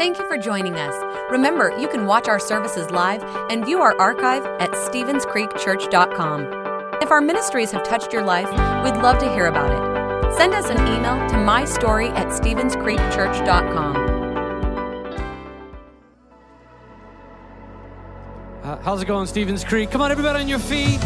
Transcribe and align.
Thank 0.00 0.18
you 0.18 0.26
for 0.26 0.36
joining 0.38 0.76
us. 0.76 0.94
Remember, 1.30 1.78
you 1.78 1.86
can 1.86 2.06
watch 2.06 2.26
our 2.26 2.38
services 2.38 2.90
live 2.90 3.22
and 3.50 3.66
view 3.66 3.82
our 3.82 3.94
archive 4.00 4.46
at 4.58 4.70
StevensCreekChurch.com. 4.70 7.02
If 7.02 7.10
our 7.10 7.20
ministries 7.20 7.70
have 7.72 7.82
touched 7.82 8.10
your 8.10 8.24
life, 8.24 8.48
we'd 8.82 8.96
love 9.02 9.18
to 9.18 9.30
hear 9.30 9.48
about 9.48 9.70
it. 9.70 10.34
Send 10.38 10.54
us 10.54 10.70
an 10.70 10.78
email 10.88 11.18
to 11.28 11.34
mystory 11.34 12.08
at 12.12 12.28
StevensCreekChurch.com. 12.28 13.96
Uh, 18.62 18.78
how's 18.78 19.02
it 19.02 19.04
going, 19.04 19.26
Stevens 19.26 19.64
Creek? 19.64 19.90
Come 19.90 20.00
on, 20.00 20.10
everybody 20.10 20.40
on 20.40 20.48
your 20.48 20.60
feet. 20.60 20.98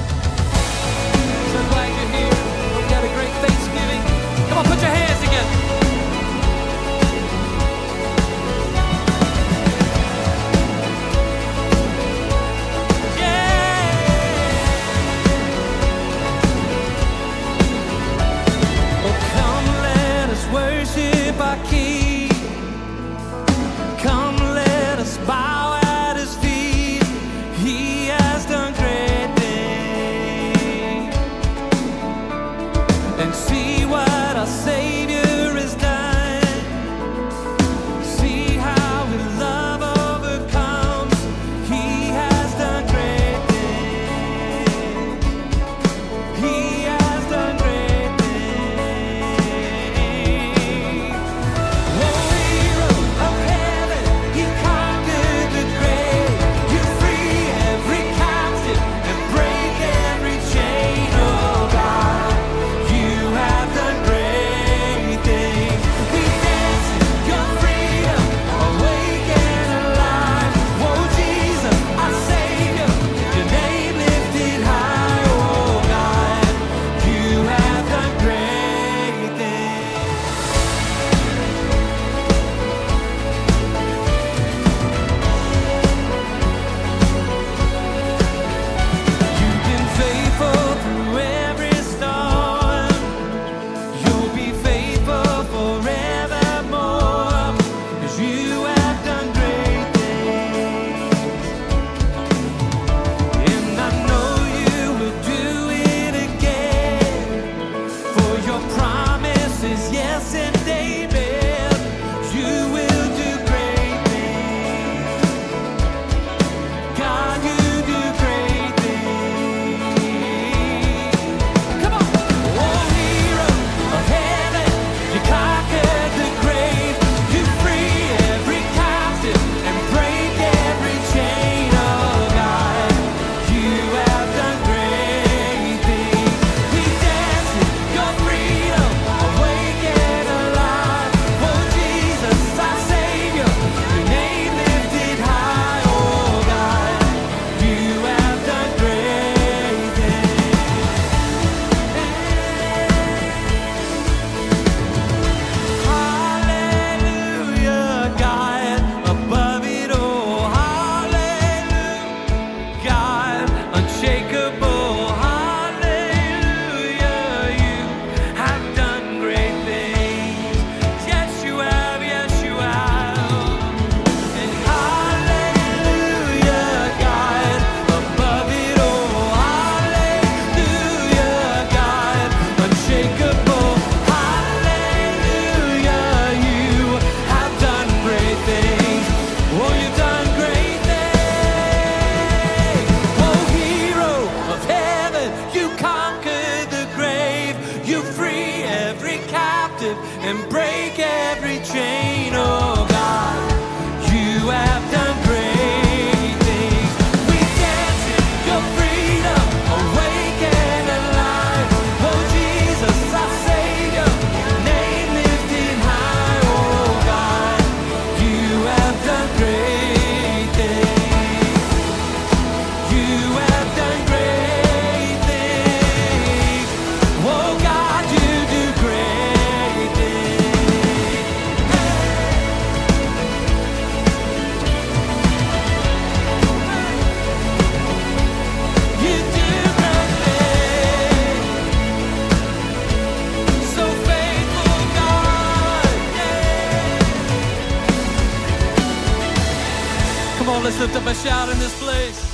let's 250.65 250.81
lift 250.81 250.97
up 250.97 251.05
a 251.05 251.15
shout 251.15 251.51
in 251.51 251.59
this 251.59 251.79
place. 251.79 252.34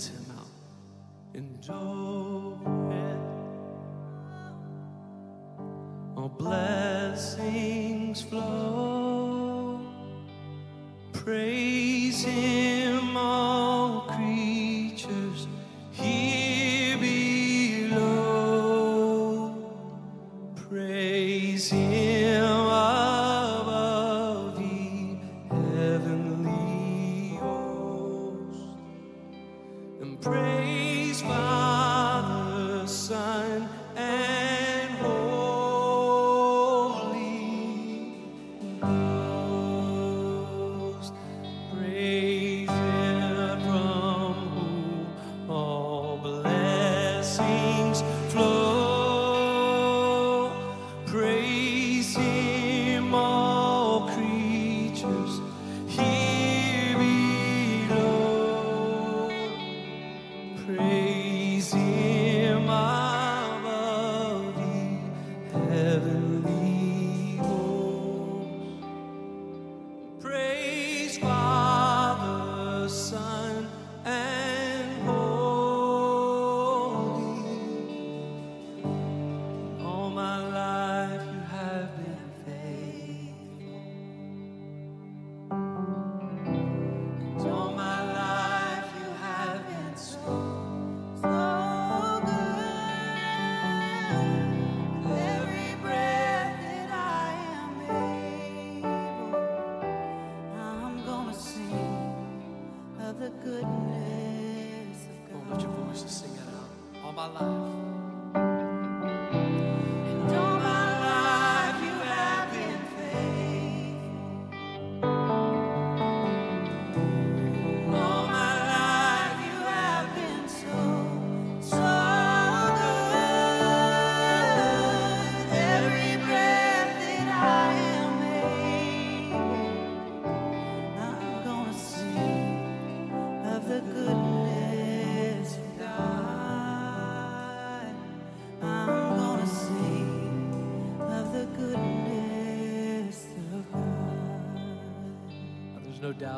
This 0.00 0.08
hymn 0.08 0.32
out. 0.38 0.48
and 1.34 1.68
overhead. 1.68 3.20
All 6.16 6.30
blessings 6.30 8.22
flow. 8.22 9.78
Praise 11.12 12.24
Him, 12.24 13.14
all 13.14 14.06
creatures 14.08 15.46
here 15.92 16.96
below. 17.90 18.40
Praise 20.56 21.68
Him 21.72 21.99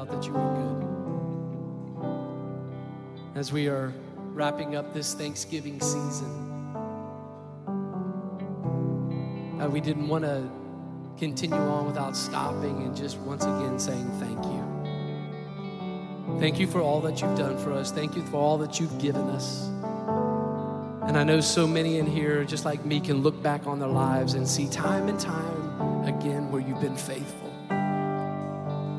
Doubt 0.02 0.21
that 0.21 0.26
you 0.26 0.35
are 0.35 0.56
good. 0.56 0.82
As 3.38 3.52
we 3.52 3.68
are 3.68 3.92
wrapping 4.32 4.75
up 4.75 4.92
this 4.92 5.14
Thanksgiving 5.14 5.80
season, 5.80 6.26
uh, 9.61 9.68
we 9.71 9.80
didn't 9.80 10.09
want 10.09 10.25
to 10.25 10.50
continue 11.18 11.56
on 11.56 11.87
without 11.87 12.16
stopping 12.16 12.82
and 12.82 12.97
just 12.97 13.16
once 13.18 13.44
again 13.44 13.78
saying 13.78 14.11
thank 14.18 14.44
you. 14.44 14.64
Thank 16.40 16.59
you 16.59 16.66
for 16.66 16.80
all 16.80 17.00
that 17.02 17.23
you've 17.23 17.38
done 17.38 17.56
for 17.59 17.73
us. 17.73 17.92
Thank 17.92 18.16
you 18.16 18.26
for 18.26 18.38
all 18.38 18.59
that 18.59 18.80
you've 18.80 18.99
given 18.99 19.30
us. 19.30 19.68
And 21.06 21.16
I 21.16 21.23
know 21.23 21.40
so 21.40 21.64
many 21.64 21.99
in 21.99 22.06
here, 22.06 22.42
just 22.42 22.64
like 22.64 22.85
me, 22.85 22.99
can 22.99 23.23
look 23.23 23.40
back 23.40 23.68
on 23.68 23.78
their 23.78 23.88
lives 23.88 24.35
and 24.35 24.49
see 24.49 24.68
time 24.68 25.06
and 25.06 25.21
time 25.21 26.06
again 26.06 26.50
where 26.50 26.61
you've 26.61 26.80
been 26.80 26.97
faithful. 26.97 27.51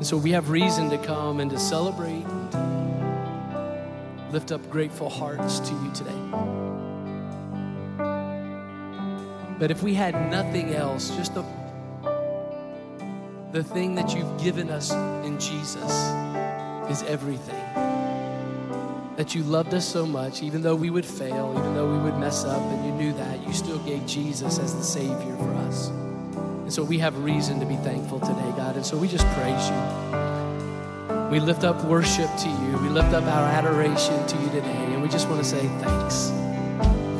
And 0.04 0.08
so 0.10 0.18
we 0.18 0.32
have 0.32 0.50
reason 0.50 0.90
to 0.90 0.98
come 0.98 1.40
and 1.40 1.50
to 1.50 1.58
celebrate, 1.58 2.26
lift 4.30 4.52
up 4.52 4.68
grateful 4.68 5.08
hearts 5.08 5.60
to 5.60 5.72
you 5.72 5.90
today. 5.94 6.10
But 9.58 9.70
if 9.70 9.82
we 9.82 9.94
had 9.94 10.30
nothing 10.30 10.74
else, 10.74 11.08
just 11.16 11.32
the, 11.34 11.42
the 13.52 13.64
thing 13.64 13.94
that 13.94 14.14
you've 14.14 14.42
given 14.42 14.68
us 14.68 14.92
in 14.92 15.40
Jesus 15.40 15.90
is 16.90 17.02
everything. 17.04 17.64
That 19.16 19.34
you 19.34 19.42
loved 19.42 19.72
us 19.72 19.88
so 19.88 20.04
much, 20.04 20.42
even 20.42 20.60
though 20.60 20.76
we 20.76 20.90
would 20.90 21.06
fail, 21.06 21.54
even 21.56 21.74
though 21.74 21.90
we 21.90 21.98
would 22.00 22.18
mess 22.18 22.44
up, 22.44 22.60
and 22.60 22.84
you 22.84 22.92
knew 22.92 23.14
that, 23.14 23.42
you 23.46 23.54
still 23.54 23.78
gave 23.78 24.04
Jesus 24.04 24.58
as 24.58 24.74
the 24.74 24.82
Savior 24.82 25.34
for 25.38 25.54
us. 25.54 25.90
And 26.64 26.72
so 26.72 26.82
we 26.82 26.98
have 27.00 27.22
reason 27.22 27.60
to 27.60 27.66
be 27.66 27.76
thankful 27.76 28.20
today, 28.20 28.50
God. 28.56 28.76
And 28.76 28.86
so 28.86 28.96
we 28.96 29.06
just 29.06 29.26
praise 29.36 29.68
you. 29.68 31.28
We 31.30 31.38
lift 31.38 31.62
up 31.62 31.84
worship 31.84 32.34
to 32.38 32.48
you. 32.48 32.78
We 32.78 32.88
lift 32.88 33.12
up 33.12 33.24
our 33.24 33.48
adoration 33.50 34.26
to 34.26 34.36
you 34.38 34.48
today. 34.48 34.94
And 34.94 35.02
we 35.02 35.10
just 35.10 35.28
want 35.28 35.42
to 35.42 35.46
say 35.46 35.60
thanks. 35.82 36.32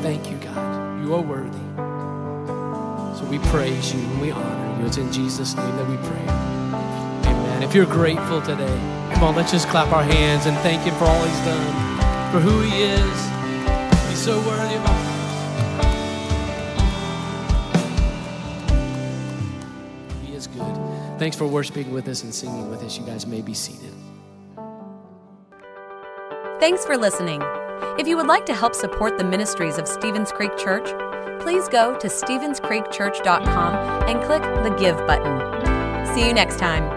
Thank 0.01 0.31
you, 0.31 0.37
God. 0.37 0.99
You 0.99 1.13
are 1.13 1.21
worthy. 1.21 1.59
So 3.19 3.23
we 3.29 3.37
praise 3.49 3.93
you 3.93 4.01
and 4.01 4.19
we 4.19 4.31
honor 4.31 4.79
you. 4.81 4.87
It's 4.87 4.97
in 4.97 5.11
Jesus' 5.11 5.55
name 5.55 5.75
that 5.75 5.87
we 5.87 5.97
pray. 5.97 6.25
Amen. 7.29 7.61
If 7.61 7.75
you're 7.75 7.85
grateful 7.85 8.41
today, 8.41 8.79
come 9.13 9.25
on, 9.25 9.35
let's 9.35 9.51
just 9.51 9.67
clap 9.67 9.93
our 9.93 10.03
hands 10.03 10.47
and 10.47 10.57
thank 10.61 10.81
him 10.81 10.95
for 10.95 11.05
all 11.05 11.23
he's 11.23 11.45
done, 11.45 12.31
for 12.31 12.39
who 12.39 12.61
he 12.61 12.81
is. 12.81 14.09
He's 14.09 14.23
so 14.23 14.39
worthy 14.39 14.73
of 14.73 14.85
our 14.87 15.14
Thanks 21.25 21.35
for 21.35 21.47
worshiping 21.47 21.91
with 21.91 22.07
us 22.07 22.21
and 22.21 22.31
singing 22.31 22.69
with 22.69 22.83
us. 22.83 22.99
You 22.99 23.03
guys 23.03 23.25
may 23.25 23.41
be 23.41 23.55
seated. 23.55 23.91
Thanks 26.59 26.85
for 26.85 26.95
listening. 26.97 27.41
If 27.97 28.07
you 28.07 28.15
would 28.15 28.27
like 28.27 28.45
to 28.45 28.53
help 28.53 28.75
support 28.75 29.17
the 29.17 29.23
ministries 29.23 29.79
of 29.79 29.87
Stevens 29.87 30.31
Creek 30.31 30.55
Church, 30.55 30.85
please 31.41 31.67
go 31.67 31.97
to 31.97 32.07
StevensCreekChurch.com 32.09 34.07
and 34.07 34.23
click 34.23 34.43
the 34.43 34.75
Give 34.77 34.97
button. 35.07 36.05
See 36.13 36.27
you 36.27 36.31
next 36.35 36.59
time. 36.59 36.94